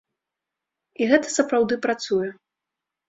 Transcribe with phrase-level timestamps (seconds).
[1.03, 2.29] І гэта сапраўды працуе.